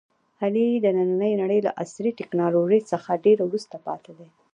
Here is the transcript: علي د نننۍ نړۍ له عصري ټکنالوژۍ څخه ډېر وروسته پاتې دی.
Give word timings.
علي 0.41 0.67
د 0.83 0.85
نننۍ 0.97 1.33
نړۍ 1.41 1.59
له 1.67 1.71
عصري 1.81 2.11
ټکنالوژۍ 2.19 2.81
څخه 2.91 3.21
ډېر 3.25 3.37
وروسته 3.43 3.75
پاتې 3.85 4.11
دی. 4.17 4.29